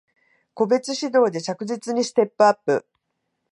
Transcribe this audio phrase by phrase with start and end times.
[0.55, 2.87] 個別指導で着実にステップアップ